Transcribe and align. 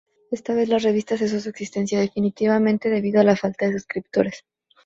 Esta 0.31 0.55
vez 0.55 0.67
la 0.67 0.79
revista 0.79 1.15
cesó 1.15 1.39
su 1.39 1.49
existencia 1.49 1.99
definitivamente 1.99 2.89
debido 2.89 3.21
a 3.21 3.23
la 3.23 3.35
falta 3.37 3.67
de 3.67 3.73
suscriptores. 3.73 4.43